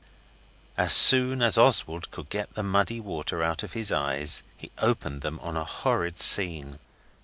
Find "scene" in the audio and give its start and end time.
6.17-6.79